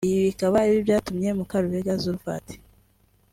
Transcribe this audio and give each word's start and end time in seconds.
Ibi 0.07 0.19
bikaba 0.27 0.55
ari 0.63 0.71
byo 0.73 0.79
byatumye 0.87 1.29
Mukarubega 1.37 1.93
Zulfat 2.03 2.45